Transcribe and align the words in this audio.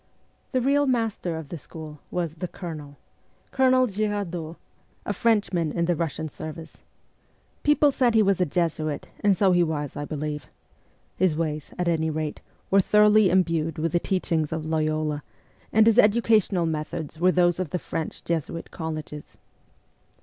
The 0.51 0.61
real 0.61 0.87
master 0.87 1.37
of 1.37 1.49
the 1.49 1.59
school 1.59 1.99
was' 2.09 2.33
the 2.39 2.47
Colonel,' 2.47 2.97
Colonel 3.51 3.85
Girardot, 3.85 4.55
a 5.05 5.13
Frenchman 5.13 5.71
in 5.71 5.85
the 5.85 5.95
Russian 5.95 6.27
service. 6.27 6.77
People 7.61 7.91
said 7.91 8.15
he 8.15 8.23
was 8.23 8.41
a 8.41 8.45
Jesuit, 8.47 9.09
and 9.19 9.37
so 9.37 9.51
he 9.51 9.61
was, 9.61 9.95
I 9.95 10.05
believe. 10.05 10.47
His 11.17 11.35
ways, 11.35 11.69
at 11.77 11.87
any 11.87 12.09
rate, 12.09 12.41
were 12.71 12.81
thoroughly 12.81 13.29
im 13.29 13.43
bued 13.43 13.77
with 13.77 13.91
the 13.91 13.99
teachings 13.99 14.51
of 14.51 14.65
Loyola, 14.65 15.21
and 15.71 15.85
his 15.85 15.99
educational 15.99 16.65
methods 16.65 17.19
were 17.19 17.31
those 17.31 17.59
of 17.59 17.69
the 17.69 17.77
French 17.77 18.23
Jesuit 18.23 18.71
colleges. 18.71 19.37